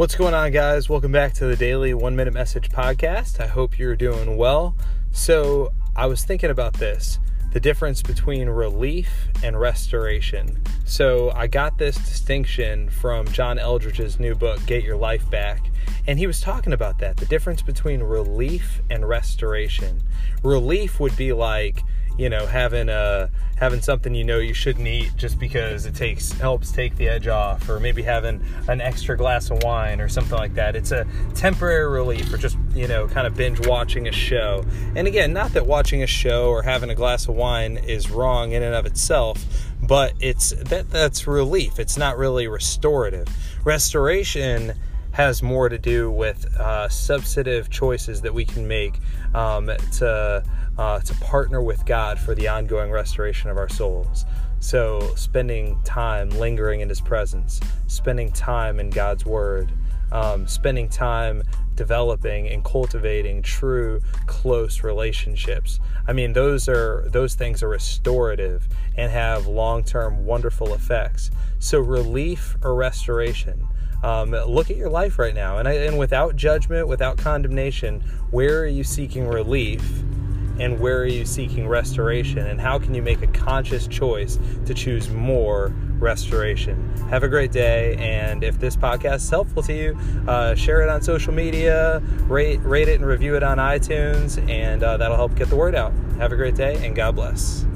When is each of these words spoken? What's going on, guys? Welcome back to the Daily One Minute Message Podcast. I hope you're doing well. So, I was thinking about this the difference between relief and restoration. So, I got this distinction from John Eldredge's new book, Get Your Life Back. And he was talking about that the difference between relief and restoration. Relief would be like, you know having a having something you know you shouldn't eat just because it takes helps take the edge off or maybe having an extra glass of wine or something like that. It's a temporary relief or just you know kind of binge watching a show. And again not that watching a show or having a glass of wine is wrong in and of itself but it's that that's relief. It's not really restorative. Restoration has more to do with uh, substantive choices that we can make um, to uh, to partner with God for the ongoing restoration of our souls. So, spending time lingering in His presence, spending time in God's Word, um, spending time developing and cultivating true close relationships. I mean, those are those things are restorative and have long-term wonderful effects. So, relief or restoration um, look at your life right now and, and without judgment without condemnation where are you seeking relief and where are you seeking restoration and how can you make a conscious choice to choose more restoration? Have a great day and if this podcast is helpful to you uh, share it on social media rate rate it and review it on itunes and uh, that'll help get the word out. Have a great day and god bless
What's 0.00 0.14
going 0.14 0.32
on, 0.32 0.50
guys? 0.50 0.88
Welcome 0.88 1.12
back 1.12 1.34
to 1.34 1.44
the 1.44 1.56
Daily 1.56 1.92
One 1.92 2.16
Minute 2.16 2.32
Message 2.32 2.70
Podcast. 2.70 3.38
I 3.38 3.46
hope 3.46 3.78
you're 3.78 3.94
doing 3.94 4.38
well. 4.38 4.74
So, 5.12 5.74
I 5.94 6.06
was 6.06 6.24
thinking 6.24 6.48
about 6.48 6.72
this 6.72 7.18
the 7.52 7.60
difference 7.60 8.00
between 8.00 8.48
relief 8.48 9.28
and 9.42 9.60
restoration. 9.60 10.62
So, 10.86 11.32
I 11.32 11.48
got 11.48 11.76
this 11.76 11.96
distinction 11.96 12.88
from 12.88 13.26
John 13.26 13.58
Eldredge's 13.58 14.18
new 14.18 14.34
book, 14.34 14.64
Get 14.64 14.84
Your 14.84 14.96
Life 14.96 15.30
Back. 15.30 15.70
And 16.06 16.18
he 16.18 16.26
was 16.26 16.40
talking 16.40 16.72
about 16.72 16.98
that 17.00 17.18
the 17.18 17.26
difference 17.26 17.60
between 17.60 18.02
relief 18.02 18.80
and 18.88 19.06
restoration. 19.06 20.02
Relief 20.42 20.98
would 20.98 21.14
be 21.18 21.34
like, 21.34 21.82
you 22.20 22.28
know 22.28 22.44
having 22.44 22.90
a 22.90 23.30
having 23.56 23.80
something 23.80 24.14
you 24.14 24.24
know 24.24 24.38
you 24.38 24.52
shouldn't 24.52 24.86
eat 24.86 25.10
just 25.16 25.38
because 25.38 25.86
it 25.86 25.94
takes 25.94 26.32
helps 26.32 26.70
take 26.70 26.94
the 26.96 27.08
edge 27.08 27.26
off 27.28 27.66
or 27.66 27.80
maybe 27.80 28.02
having 28.02 28.44
an 28.68 28.78
extra 28.82 29.16
glass 29.16 29.50
of 29.50 29.62
wine 29.62 30.02
or 30.02 30.08
something 30.08 30.36
like 30.36 30.54
that. 30.54 30.76
It's 30.76 30.92
a 30.92 31.06
temporary 31.34 31.90
relief 31.90 32.30
or 32.32 32.36
just 32.36 32.58
you 32.74 32.86
know 32.86 33.08
kind 33.08 33.26
of 33.26 33.34
binge 33.34 33.66
watching 33.66 34.06
a 34.06 34.12
show. 34.12 34.66
And 34.94 35.08
again 35.08 35.32
not 35.32 35.54
that 35.54 35.66
watching 35.66 36.02
a 36.02 36.06
show 36.06 36.50
or 36.50 36.62
having 36.62 36.90
a 36.90 36.94
glass 36.94 37.26
of 37.26 37.36
wine 37.36 37.78
is 37.78 38.10
wrong 38.10 38.52
in 38.52 38.62
and 38.62 38.74
of 38.74 38.84
itself 38.84 39.42
but 39.82 40.12
it's 40.20 40.50
that 40.50 40.90
that's 40.90 41.26
relief. 41.26 41.78
It's 41.78 41.96
not 41.96 42.18
really 42.18 42.48
restorative. 42.48 43.28
Restoration 43.64 44.74
has 45.12 45.42
more 45.42 45.68
to 45.68 45.78
do 45.78 46.10
with 46.10 46.46
uh, 46.56 46.88
substantive 46.88 47.70
choices 47.70 48.20
that 48.22 48.32
we 48.32 48.44
can 48.44 48.66
make 48.66 48.98
um, 49.34 49.70
to 49.92 50.44
uh, 50.78 51.00
to 51.00 51.14
partner 51.16 51.60
with 51.60 51.84
God 51.84 52.18
for 52.18 52.34
the 52.34 52.48
ongoing 52.48 52.90
restoration 52.90 53.50
of 53.50 53.58
our 53.58 53.68
souls. 53.68 54.24
So, 54.60 55.14
spending 55.14 55.80
time 55.82 56.30
lingering 56.30 56.80
in 56.80 56.88
His 56.88 57.00
presence, 57.00 57.60
spending 57.86 58.30
time 58.32 58.78
in 58.78 58.90
God's 58.90 59.26
Word, 59.26 59.72
um, 60.12 60.46
spending 60.46 60.88
time 60.88 61.42
developing 61.74 62.48
and 62.48 62.62
cultivating 62.64 63.42
true 63.42 64.00
close 64.40 64.82
relationships. 64.82 65.78
I 66.08 66.14
mean, 66.14 66.32
those 66.32 66.66
are 66.66 67.06
those 67.10 67.34
things 67.34 67.62
are 67.62 67.68
restorative 67.68 68.66
and 68.96 69.12
have 69.12 69.46
long-term 69.46 70.24
wonderful 70.24 70.72
effects. 70.72 71.30
So, 71.58 71.78
relief 71.78 72.56
or 72.62 72.74
restoration 72.74 73.68
um, 74.02 74.30
look 74.30 74.70
at 74.70 74.78
your 74.78 74.88
life 74.88 75.18
right 75.18 75.34
now 75.34 75.58
and, 75.58 75.68
and 75.68 75.98
without 75.98 76.34
judgment 76.34 76.88
without 76.88 77.18
condemnation 77.18 78.00
where 78.30 78.60
are 78.62 78.66
you 78.66 78.82
seeking 78.82 79.28
relief 79.28 79.82
and 80.60 80.78
where 80.78 80.98
are 80.98 81.06
you 81.06 81.24
seeking 81.24 81.66
restoration 81.66 82.38
and 82.46 82.60
how 82.60 82.78
can 82.78 82.94
you 82.94 83.02
make 83.02 83.22
a 83.22 83.26
conscious 83.28 83.86
choice 83.86 84.38
to 84.66 84.74
choose 84.74 85.10
more 85.10 85.72
restoration? 85.98 86.94
Have 87.08 87.22
a 87.22 87.28
great 87.28 87.50
day 87.50 87.96
and 87.96 88.44
if 88.44 88.58
this 88.60 88.76
podcast 88.76 89.16
is 89.16 89.30
helpful 89.30 89.62
to 89.64 89.72
you 89.72 89.98
uh, 90.28 90.54
share 90.54 90.82
it 90.82 90.88
on 90.88 91.02
social 91.02 91.32
media 91.32 92.00
rate 92.26 92.60
rate 92.62 92.88
it 92.88 92.96
and 92.96 93.06
review 93.06 93.34
it 93.36 93.42
on 93.42 93.58
itunes 93.58 94.38
and 94.48 94.82
uh, 94.82 94.96
that'll 94.96 95.16
help 95.16 95.34
get 95.34 95.48
the 95.48 95.56
word 95.56 95.74
out. 95.74 95.92
Have 96.18 96.32
a 96.32 96.36
great 96.36 96.54
day 96.54 96.84
and 96.84 96.94
god 96.94 97.16
bless 97.16 97.66